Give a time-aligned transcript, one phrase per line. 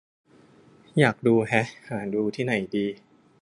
[0.99, 2.85] อยากดู แฮะ หาดูที่ไหนดี